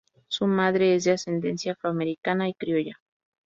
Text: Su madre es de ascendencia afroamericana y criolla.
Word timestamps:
Su 0.27 0.47
madre 0.47 0.95
es 0.95 1.03
de 1.03 1.11
ascendencia 1.11 1.73
afroamericana 1.73 2.49
y 2.49 2.55
criolla. 2.55 2.99